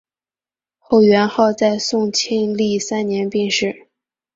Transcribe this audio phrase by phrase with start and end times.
[0.79, 3.85] 后元昊在宋庆历三年病逝。